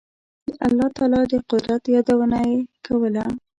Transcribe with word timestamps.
د 0.45 0.49
الله 0.67 0.87
تعالی 0.97 1.21
د 1.31 1.33
قدرت 1.51 1.83
یادونه 1.95 2.37
یې 2.49 2.59
کوله. 2.85 3.25